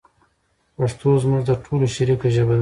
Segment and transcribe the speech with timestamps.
[0.75, 2.59] پښتو زموږ د ټولو شریکه ژبه ده.